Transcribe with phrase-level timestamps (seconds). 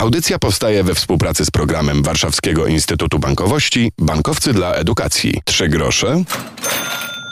[0.00, 5.42] Audycja powstaje we współpracy z programem Warszawskiego Instytutu Bankowości Bankowcy dla Edukacji.
[5.44, 6.24] Trzy grosze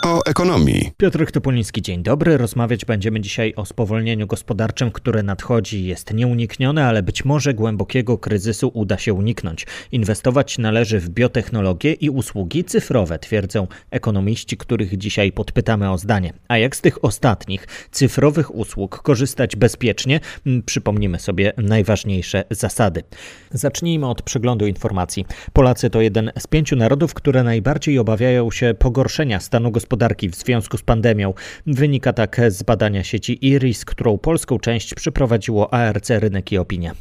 [0.04, 0.90] o ekonomii.
[0.96, 2.36] Piotr Topoliński, dzień dobry.
[2.36, 5.86] Rozmawiać będziemy dzisiaj o spowolnieniu gospodarczym, które nadchodzi.
[5.86, 9.66] Jest nieuniknione, ale być może głębokiego kryzysu uda się uniknąć.
[9.92, 16.32] Inwestować należy w biotechnologie i usługi cyfrowe, twierdzą ekonomiści, których dzisiaj podpytamy o zdanie.
[16.48, 20.20] A jak z tych ostatnich cyfrowych usług korzystać bezpiecznie?
[20.46, 23.02] Mm, przypomnimy sobie najważniejsze zasady.
[23.50, 25.26] Zacznijmy od przeglądu informacji.
[25.52, 30.34] Polacy to jeden z pięciu narodów, które najbardziej obawiają się pogorszenia stanu gospodarczego gospodarki w
[30.34, 31.34] związku z pandemią.
[31.66, 36.92] Wynika tak z badania sieci IRIS, którą polską część przeprowadziło ARC Rynek i Opinia.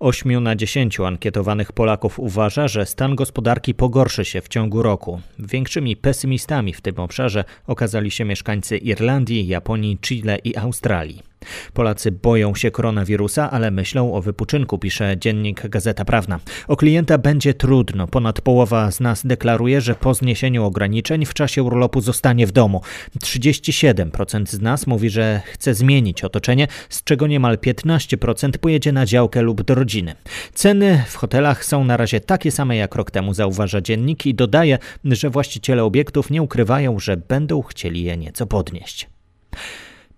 [0.00, 5.20] 8 na 10 ankietowanych Polaków uważa, że stan gospodarki pogorszy się w ciągu roku.
[5.38, 11.35] Większymi pesymistami w tym obszarze okazali się mieszkańcy Irlandii, Japonii, Chile i Australii.
[11.72, 16.40] Polacy boją się koronawirusa, ale myślą o wypoczynku, pisze dziennik Gazeta Prawna.
[16.68, 18.06] O klienta będzie trudno.
[18.06, 22.80] Ponad połowa z nas deklaruje, że po zniesieniu ograniczeń w czasie urlopu zostanie w domu.
[23.24, 29.42] 37% z nas mówi, że chce zmienić otoczenie, z czego niemal 15% pojedzie na działkę
[29.42, 30.14] lub do rodziny.
[30.54, 34.78] Ceny w hotelach są na razie takie same jak rok temu, zauważa dziennik i dodaje,
[35.04, 39.08] że właściciele obiektów nie ukrywają, że będą chcieli je nieco podnieść.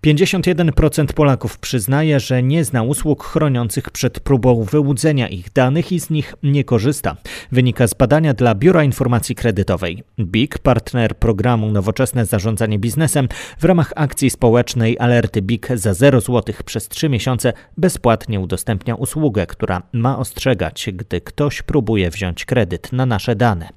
[0.05, 6.09] 51% Polaków przyznaje, że nie zna usług chroniących przed próbą wyłudzenia ich danych i z
[6.09, 7.17] nich nie korzysta.
[7.51, 10.03] Wynika z badania dla Biura Informacji Kredytowej.
[10.19, 13.27] BIG, partner programu Nowoczesne Zarządzanie Biznesem,
[13.59, 19.47] w ramach akcji społecznej Alerty BIG za 0 zł przez 3 miesiące bezpłatnie udostępnia usługę,
[19.47, 23.69] która ma ostrzegać, gdy ktoś próbuje wziąć kredyt na nasze dane.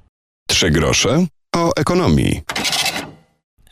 [0.47, 2.41] Trzy grosze o ekonomii.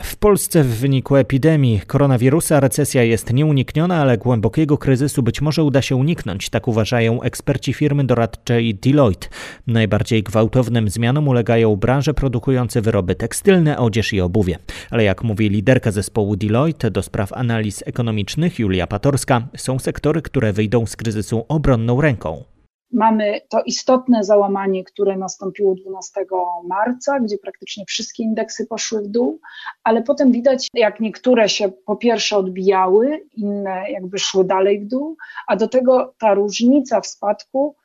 [0.04, 5.82] W Polsce w wyniku epidemii koronawirusa recesja jest nieunikniona, ale głębokiego kryzysu być może uda
[5.82, 9.28] się uniknąć, tak uważają eksperci firmy doradczej Deloitte.
[9.68, 14.58] Najbardziej gwałtownym zmianom ulegają branże produkujące wyroby tekstylne, odzież i obuwie.
[14.90, 20.54] Ale jak mówi liderka zespołu Deloitte do spraw analiz ekonomicznych Julia Patorska, są sektory, które
[20.54, 22.51] wyjdą z kryzysu obronną ręką.
[22.92, 26.26] Mamy to istotne załamanie, które nastąpiło 12
[26.68, 29.40] marca, gdzie praktycznie wszystkie indeksy poszły w dół,
[29.84, 35.18] ale potem widać, jak niektóre się po pierwsze odbijały, inne jakby szły dalej w dół,
[35.48, 37.76] a do tego ta różnica w spadku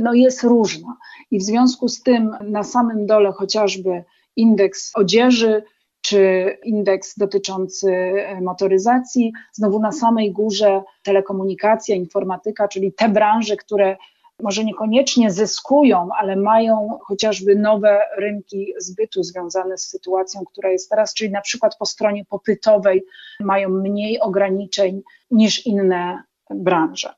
[0.00, 0.96] no jest różna.
[1.30, 4.04] I w związku z tym na samym dole chociażby
[4.36, 5.62] indeks odzieży,
[6.00, 8.12] czy indeks dotyczący
[8.42, 13.96] motoryzacji, znowu na samej górze telekomunikacja, informatyka, czyli te branże, które
[14.42, 21.14] może niekoniecznie zyskują, ale mają chociażby nowe rynki zbytu związane z sytuacją, która jest teraz,
[21.14, 23.04] czyli na przykład po stronie popytowej
[23.40, 27.10] mają mniej ograniczeń niż inne branże.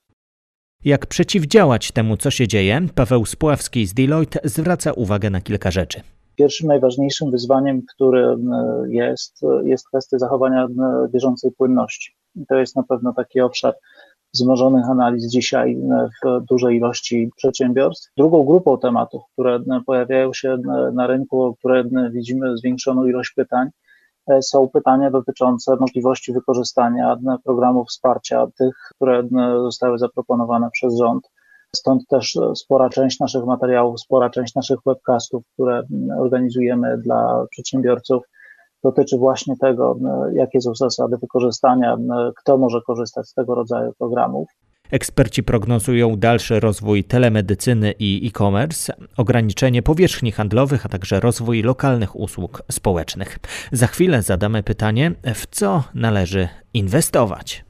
[0.84, 6.00] Jak przeciwdziałać temu, co się dzieje, Paweł Spławski z Deloitte zwraca uwagę na kilka rzeczy.
[6.36, 8.50] Pierwszym najważniejszym wyzwaniem, którym
[8.88, 10.66] jest, jest kwestia zachowania
[11.12, 12.16] bieżącej płynności.
[12.48, 13.74] To jest na pewno taki obszar,
[14.34, 15.78] wzmożonych analiz dzisiaj
[16.24, 18.12] w dużej ilości przedsiębiorstw.
[18.16, 20.56] Drugą grupą tematów, które pojawiają się
[20.92, 23.68] na rynku, które widzimy zwiększoną ilość pytań,
[24.40, 29.28] są pytania dotyczące możliwości wykorzystania programów wsparcia, tych, które
[29.62, 31.30] zostały zaproponowane przez rząd.
[31.76, 35.82] Stąd też spora część naszych materiałów, spora część naszych webcastów, które
[36.20, 38.22] organizujemy dla przedsiębiorców,
[38.84, 39.98] dotyczy właśnie tego,
[40.34, 41.96] jakie są zasady wykorzystania,
[42.36, 44.48] kto może korzystać z tego rodzaju programów.
[44.90, 52.62] Eksperci prognozują dalszy rozwój telemedycyny i e-commerce, ograniczenie powierzchni handlowych, a także rozwój lokalnych usług
[52.70, 53.38] społecznych.
[53.72, 57.64] Za chwilę zadamy pytanie, w co należy inwestować.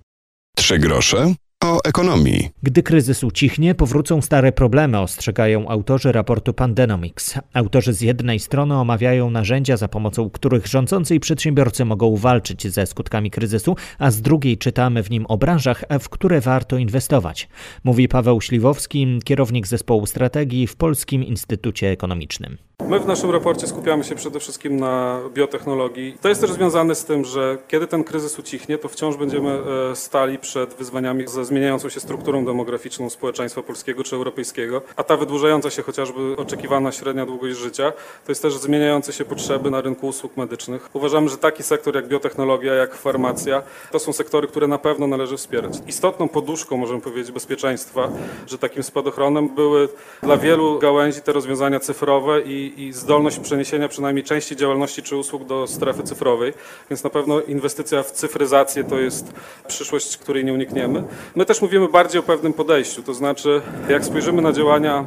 [0.56, 1.34] Trzy grosze
[1.68, 2.50] o ekonomii.
[2.62, 7.34] Gdy kryzys ucichnie, powrócą stare problemy, ostrzegają autorzy raportu Pandenomics.
[7.54, 12.86] Autorzy z jednej strony omawiają narzędzia, za pomocą których rządzący i przedsiębiorcy mogą walczyć ze
[12.86, 17.48] skutkami kryzysu, a z drugiej czytamy w nim o branżach, w które warto inwestować.
[17.84, 22.67] Mówi Paweł Śliwowski, kierownik zespołu strategii w Polskim Instytucie Ekonomicznym.
[22.86, 26.16] My w naszym raporcie skupiamy się przede wszystkim na biotechnologii.
[26.20, 29.58] To jest też związane z tym, że kiedy ten kryzys ucichnie, to wciąż będziemy
[29.90, 35.16] e, stali przed wyzwaniami ze zmieniającą się strukturą demograficzną społeczeństwa polskiego czy europejskiego, a ta
[35.16, 37.92] wydłużająca się chociażby oczekiwana średnia długość życia,
[38.26, 40.88] to jest też zmieniające się potrzeby na rynku usług medycznych.
[40.92, 45.36] Uważamy, że taki sektor jak biotechnologia, jak farmacja, to są sektory, które na pewno należy
[45.36, 45.72] wspierać.
[45.86, 48.08] Istotną poduszką, możemy powiedzieć, bezpieczeństwa,
[48.46, 49.88] że takim spadochronem były
[50.22, 55.44] dla wielu gałęzi te rozwiązania cyfrowe i i zdolność przeniesienia przynajmniej części działalności czy usług
[55.44, 56.52] do strefy cyfrowej,
[56.90, 59.32] więc na pewno inwestycja w cyfryzację to jest
[59.68, 61.04] przyszłość, której nie unikniemy.
[61.34, 65.06] My też mówimy bardziej o pewnym podejściu, to znaczy jak spojrzymy na działania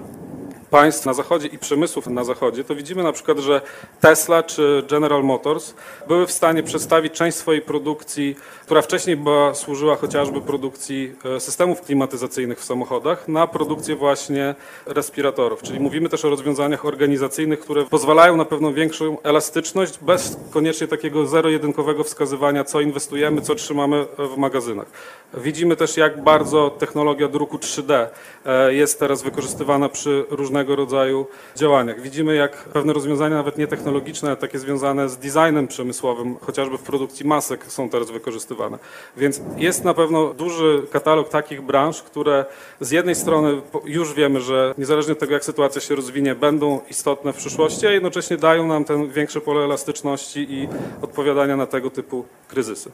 [0.72, 3.62] państw na zachodzie i przemysłów na zachodzie, to widzimy na przykład, że
[4.00, 5.74] Tesla czy General Motors
[6.08, 8.36] były w stanie przestawić część swojej produkcji,
[8.66, 15.62] która wcześniej była, służyła chociażby produkcji e, systemów klimatyzacyjnych w samochodach, na produkcję właśnie respiratorów.
[15.62, 21.26] Czyli mówimy też o rozwiązaniach organizacyjnych, które pozwalają na pewną większą elastyczność, bez koniecznie takiego
[21.26, 24.88] zero-jedynkowego wskazywania, co inwestujemy, co trzymamy w magazynach.
[25.34, 28.08] Widzimy też, jak bardzo technologia druku 3D
[28.46, 30.26] e, jest teraz wykorzystywana przy
[30.62, 32.02] różnego rodzaju działaniach.
[32.02, 36.82] Widzimy, jak pewne rozwiązania, nawet nie technologiczne, ale takie związane z designem przemysłowym, chociażby w
[36.82, 38.78] produkcji masek, są teraz wykorzystywane.
[39.18, 42.46] Więc jest na pewno duży katalog takich branż, które
[42.80, 47.34] z jednej strony już wiemy, że niezależnie od tego, jak sytuacja się rozwinie, będą istotne
[47.34, 50.68] w przyszłości, a jednocześnie dają nam ten większe pole elastyczności i
[51.02, 52.92] odpowiadania na tego typu kryzysy.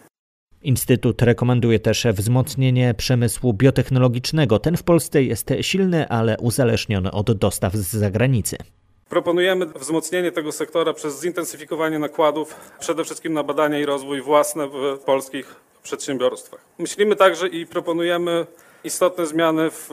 [0.61, 4.59] Instytut rekomenduje też wzmocnienie przemysłu biotechnologicznego.
[4.59, 8.57] Ten w Polsce jest silny, ale uzależniony od dostaw z zagranicy.
[9.09, 14.99] Proponujemy wzmocnienie tego sektora przez zintensyfikowanie nakładów przede wszystkim na badania i rozwój własne w
[15.05, 16.59] polskich przedsiębiorstwach.
[16.77, 18.45] Myślimy także i proponujemy
[18.83, 19.89] istotne zmiany w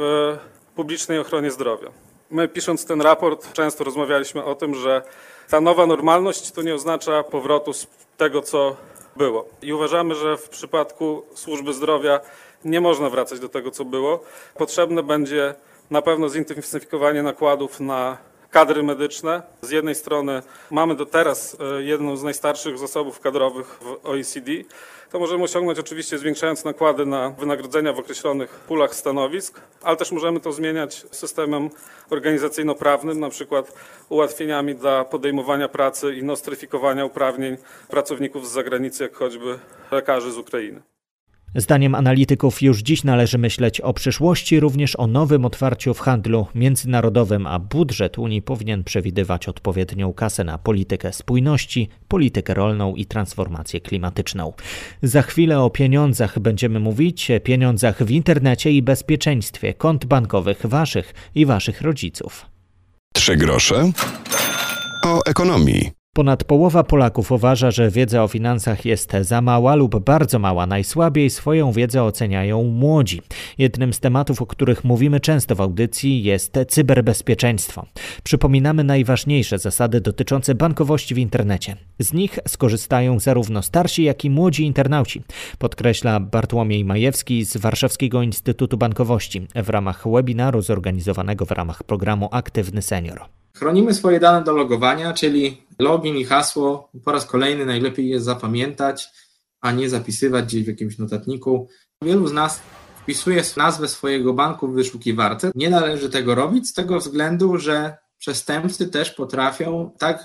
[0.75, 1.89] publicznej ochronie zdrowia.
[2.31, 5.03] My pisząc ten raport często rozmawialiśmy o tym, że
[5.51, 7.87] ta nowa normalność to nie oznacza powrotu z
[8.17, 8.77] tego, co
[9.17, 9.45] było.
[9.63, 12.21] I uważamy, że w przypadku służby zdrowia
[12.65, 14.25] nie można wracać do tego, co było.
[14.55, 15.55] Potrzebne będzie
[15.91, 18.19] na pewno zintensyfikowanie nakładów na
[18.55, 19.43] kadry medyczne.
[19.63, 24.51] Z jednej strony mamy do teraz e, jedną z najstarszych zasobów kadrowych w OECD.
[25.11, 30.41] To możemy osiągnąć oczywiście zwiększając nakłady na wynagrodzenia w określonych pulach stanowisk, ale też możemy
[30.41, 31.71] to zmieniać systemem
[32.11, 33.73] organizacyjno-prawnym, na przykład
[34.09, 37.57] ułatwieniami dla podejmowania pracy i nostryfikowania uprawnień
[37.89, 39.59] pracowników z zagranicy, jak choćby
[39.91, 40.94] lekarzy z Ukrainy.
[41.57, 47.47] Zdaniem analityków już dziś należy myśleć o przyszłości, również o nowym otwarciu w handlu międzynarodowym,
[47.47, 54.53] a budżet Unii powinien przewidywać odpowiednią kasę na politykę spójności, politykę rolną i transformację klimatyczną.
[55.03, 61.47] Za chwilę o pieniądzach będziemy mówić, pieniądzach w internecie i bezpieczeństwie kont bankowych waszych i
[61.47, 62.47] waszych rodziców.
[63.13, 63.91] Trzy grosze
[65.05, 65.94] o ekonomii.
[66.15, 70.67] Ponad połowa Polaków uważa, że wiedza o finansach jest za mała lub bardzo mała.
[70.67, 73.23] Najsłabiej swoją wiedzę oceniają młodzi.
[73.59, 77.87] Jednym z tematów, o których mówimy często w audycji, jest cyberbezpieczeństwo.
[78.23, 81.77] Przypominamy najważniejsze zasady dotyczące bankowości w internecie.
[81.99, 85.23] Z nich skorzystają zarówno starsi, jak i młodzi internauci,
[85.59, 92.83] podkreśla Bartłomiej Majewski z Warszawskiego Instytutu Bankowości w ramach webinaru zorganizowanego w ramach programu Aktywny
[92.83, 93.44] Senior.
[93.57, 99.09] Chronimy swoje dane do logowania, czyli login i hasło po raz kolejny najlepiej jest zapamiętać,
[99.61, 101.69] a nie zapisywać gdzieś w jakimś notatniku.
[102.03, 102.63] Wielu z nas
[103.03, 105.51] wpisuje nazwę swojego banku w wyszukiwarce.
[105.55, 110.23] Nie należy tego robić z tego względu, że przestępcy też potrafią tak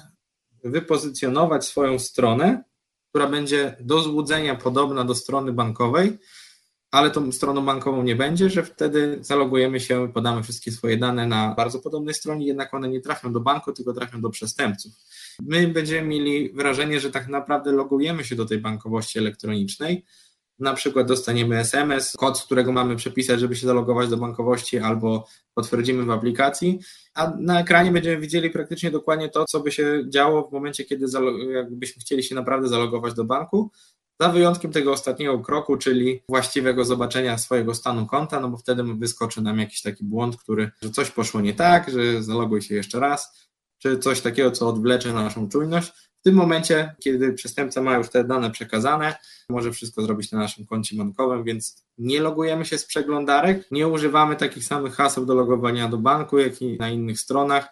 [0.64, 2.64] wypozycjonować swoją stronę,
[3.10, 6.18] która będzie do złudzenia podobna do strony bankowej,
[6.92, 11.28] ale tą stroną bankową nie będzie, że wtedy zalogujemy się i podamy wszystkie swoje dane
[11.28, 14.92] na bardzo podobnej stronie, jednak one nie trafią do banku, tylko trafią do przestępców.
[15.42, 20.06] My będziemy mieli wrażenie, że tak naprawdę logujemy się do tej bankowości elektronicznej.
[20.60, 26.06] Na przykład dostaniemy SMS, kod, którego mamy przepisać, żeby się zalogować do bankowości, albo potwierdzimy
[26.06, 26.80] w aplikacji,
[27.14, 31.06] a na ekranie będziemy widzieli praktycznie dokładnie to, co by się działo w momencie, kiedy
[31.54, 33.72] jakbyśmy chcieli się naprawdę zalogować do banku.
[34.22, 39.42] Za wyjątkiem tego ostatniego kroku, czyli właściwego zobaczenia swojego stanu konta, no bo wtedy wyskoczy
[39.42, 43.50] nam jakiś taki błąd, który, że coś poszło nie tak, że zaloguj się jeszcze raz,
[43.78, 45.92] czy coś takiego, co odwlecze naszą czujność.
[46.20, 49.16] W tym momencie, kiedy przestępca ma już te dane przekazane,
[49.50, 54.36] może wszystko zrobić na naszym koncie bankowym, więc nie logujemy się z przeglądarek, nie używamy
[54.36, 57.68] takich samych haseł do logowania do banku, jak i na innych stronach,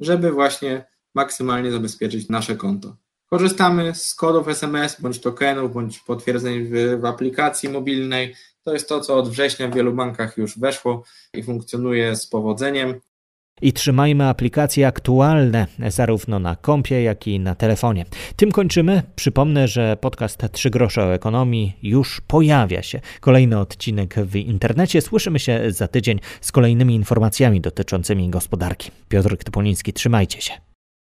[0.00, 0.84] żeby właśnie
[1.14, 2.96] maksymalnie zabezpieczyć nasze konto.
[3.30, 8.34] Korzystamy z kodów SMS bądź tokenów, bądź potwierdzeń w, w, aplikacji mobilnej.
[8.64, 11.04] To jest to, co od września w wielu bankach już weszło
[11.34, 13.00] i funkcjonuje z powodzeniem.
[13.62, 18.04] I trzymajmy aplikacje aktualne, zarówno na kompie, jak i na telefonie.
[18.36, 19.02] Tym kończymy.
[19.16, 23.00] Przypomnę, że podcast 3 grosze o ekonomii już pojawia się.
[23.20, 25.02] Kolejny odcinek w internecie.
[25.02, 28.90] Słyszymy się za tydzień z kolejnymi informacjami dotyczącymi gospodarki.
[29.08, 30.73] Piotr Typoliński, trzymajcie się.